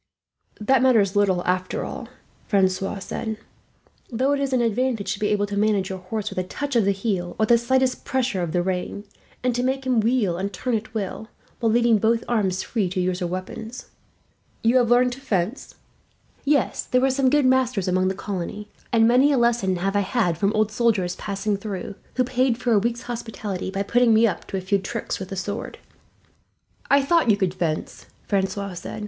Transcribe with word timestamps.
"That 0.59 0.81
matters 0.81 1.15
little, 1.15 1.45
after 1.45 1.85
all," 1.85 2.07
Francois 2.47 2.97
said; 2.97 3.37
"though 4.09 4.31
it 4.31 4.39
is 4.39 4.51
an 4.51 4.59
advantage 4.59 5.13
to 5.13 5.19
be 5.19 5.27
able 5.27 5.45
to 5.45 5.55
manage 5.55 5.89
your 5.91 5.99
horse 5.99 6.31
with 6.31 6.39
a 6.39 6.43
touch 6.43 6.75
of 6.75 6.85
the 6.85 6.91
heel, 6.91 7.35
or 7.37 7.45
the 7.45 7.55
slightest 7.55 8.03
pressure 8.03 8.41
of 8.41 8.51
the 8.51 8.63
rein, 8.63 9.03
and 9.43 9.53
to 9.53 9.61
make 9.61 9.85
him 9.85 9.99
wheel 9.99 10.37
and 10.39 10.51
turn 10.51 10.73
at 10.73 10.95
will, 10.95 11.27
while 11.59 11.71
leaving 11.71 11.99
both 11.99 12.23
arms 12.27 12.63
free 12.63 12.89
to 12.89 12.99
use 12.99 13.19
your 13.19 13.29
weapons. 13.29 13.91
You 14.63 14.77
have 14.77 14.89
learned 14.89 15.11
to 15.11 15.21
fence?" 15.21 15.75
"Yes. 16.43 16.83
There 16.85 16.99
were 17.01 17.11
some 17.11 17.29
good 17.29 17.45
masters 17.45 17.87
among 17.87 18.07
the 18.07 18.15
colony, 18.15 18.69
and 18.91 19.07
many 19.07 19.31
a 19.31 19.37
lesson 19.37 19.75
have 19.75 19.95
I 19.95 19.99
had 19.99 20.35
from 20.35 20.51
old 20.53 20.71
soldiers 20.71 21.15
passing 21.15 21.57
through, 21.57 21.93
who 22.15 22.23
paid 22.23 22.57
for 22.57 22.71
a 22.71 22.79
week's 22.79 23.03
hospitality 23.03 23.69
by 23.69 23.83
putting 23.83 24.15
me 24.15 24.25
up 24.25 24.47
to 24.47 24.57
a 24.57 24.61
few 24.61 24.79
tricks 24.79 25.19
with 25.19 25.29
the 25.29 25.35
sword." 25.35 25.77
"I 26.89 27.03
thought 27.03 27.29
you 27.29 27.37
could 27.37 27.53
fence," 27.53 28.07
Francois 28.27 28.73
said. 28.73 28.99